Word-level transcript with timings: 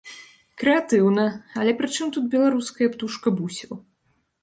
Крэатыўна, 0.61 1.25
але 1.63 1.71
пры 1.83 1.87
чым 1.95 2.07
тут 2.19 2.23
беларуская 2.35 2.87
птушка 2.97 3.27
бусел? 3.41 3.73